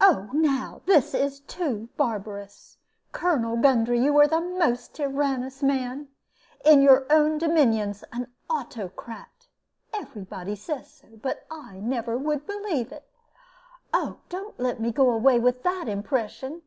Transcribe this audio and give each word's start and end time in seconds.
"Oh, 0.00 0.28
now, 0.32 0.82
this 0.86 1.14
is 1.14 1.38
too 1.38 1.88
barbarous! 1.96 2.78
Colonel 3.12 3.56
Gundry, 3.56 4.00
you 4.00 4.18
are 4.18 4.26
the 4.26 4.40
most 4.40 4.94
tyrannous 4.94 5.62
man; 5.62 6.08
in 6.64 6.82
your 6.82 7.06
own 7.10 7.38
dominions 7.38 8.02
an 8.12 8.26
autocrat. 8.50 9.46
Every 9.94 10.24
body 10.24 10.56
says 10.56 10.90
so, 10.90 11.06
but 11.22 11.46
I 11.48 11.78
never 11.78 12.18
would 12.18 12.44
believe 12.44 12.90
it. 12.90 13.08
Oh, 13.94 14.18
don't 14.28 14.58
let 14.58 14.80
me 14.80 14.90
go 14.90 15.10
away 15.12 15.38
with 15.38 15.62
that 15.62 15.86
impression. 15.86 16.62